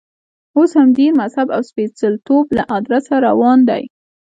[0.57, 3.83] اوس هم دین، مذهب او سپېڅلتوب له ادرسه روان دی.